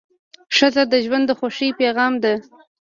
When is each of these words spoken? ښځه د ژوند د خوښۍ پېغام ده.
ښځه 0.57 0.83
د 0.91 0.93
ژوند 1.05 1.23
د 1.27 1.31
خوښۍ 1.39 1.69
پېغام 1.79 2.13
ده. 2.23 2.33